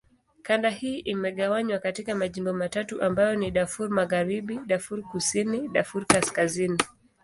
Kanda 0.41 0.69
hii 0.69 0.99
imegawanywa 0.99 1.79
katika 1.79 2.15
majimbo 2.15 2.53
matatu 2.53 3.01
ambayo 3.01 3.35
ni: 3.35 3.51
Darfur 3.51 3.89
Magharibi, 3.89 4.59
Darfur 4.67 5.01
Kusini, 5.01 5.67
Darfur 5.67 6.05
Kaskazini. 6.05 6.77